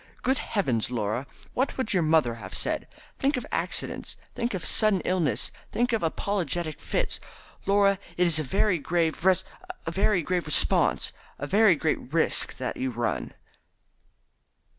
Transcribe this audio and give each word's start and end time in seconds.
Good 0.23 0.39
heavens, 0.39 0.89
Laura! 0.89 1.27
what 1.53 1.77
would 1.77 1.93
your 1.93 2.01
mother 2.01 2.33
have 2.33 2.55
said? 2.55 2.87
Think 3.19 3.37
of 3.37 3.45
accidents, 3.51 4.17
think 4.33 4.55
of 4.55 4.65
sudden 4.65 5.01
illness, 5.01 5.51
think 5.71 5.93
of 5.93 6.03
apoplectic 6.03 6.79
fits, 6.79 7.19
Laura. 7.67 7.99
It 8.17 8.25
is 8.25 8.39
a 8.39 8.43
very 8.43 8.79
grave 8.79 9.23
res 9.23 9.45
a 9.85 9.91
very 9.91 10.23
grave 10.23 10.47
response 10.47 11.13
a 11.37 11.45
very 11.45 11.75
great 11.75 12.11
risk 12.11 12.57
that 12.57 12.77
you 12.77 12.89
run." 12.89 13.35